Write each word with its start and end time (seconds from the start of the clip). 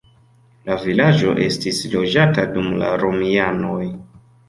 La 0.69 0.77
vilaĝo 0.85 1.35
estis 1.45 1.83
loĝata 1.93 2.49
dum 2.57 2.75
la 2.83 2.93
romianoj. 3.07 3.83